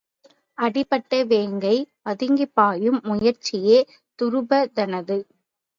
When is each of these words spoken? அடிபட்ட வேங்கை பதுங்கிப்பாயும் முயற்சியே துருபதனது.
அடிபட்ட 0.57 1.19
வேங்கை 1.23 1.75
பதுங்கிப்பாயும் 2.05 2.99
முயற்சியே 3.03 3.79
துருபதனது. 4.19 5.19